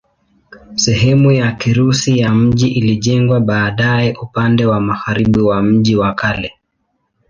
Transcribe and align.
Sehemu 0.75 1.31
ya 1.31 1.51
Kirusi 1.51 2.19
ya 2.19 2.33
mji 2.35 2.67
ilijengwa 2.71 3.39
baadaye 3.39 4.13
upande 4.21 4.65
wa 4.65 4.79
magharibi 4.81 5.41
wa 5.41 5.63
mji 5.63 5.95
wa 5.95 6.13
kale. 6.13 6.53